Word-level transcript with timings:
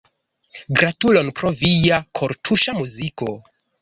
Gratulon 0.79 1.29
pro 1.41 1.51
via 1.59 1.99
kortuŝa 2.21 2.77
muziko. 2.79 3.29